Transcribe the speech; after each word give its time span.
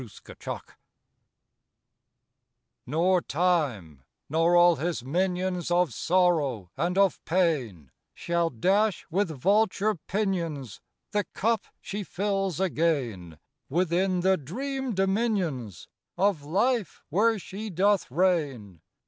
THE 0.01 0.35
IDEAL 0.43 0.61
Nor 2.87 3.21
time 3.21 4.03
nor 4.31 4.55
all 4.55 4.77
his 4.77 5.05
minions 5.05 5.69
Of 5.69 5.93
sorrow 5.93 6.71
and 6.75 6.97
of 6.97 7.23
pain, 7.23 7.91
Shall 8.15 8.49
dash 8.49 9.05
with 9.11 9.29
vulture 9.29 9.93
pinions 9.93 10.81
The 11.11 11.25
cup 11.35 11.65
she 11.81 12.03
fills 12.03 12.59
again 12.59 13.37
Within 13.69 14.21
the 14.21 14.37
dream 14.37 14.95
dominions 14.95 15.87
Of 16.17 16.43
life 16.43 17.03
where 17.09 17.37
she 17.37 17.69
doth 17.69 18.09
reign. 18.09 18.81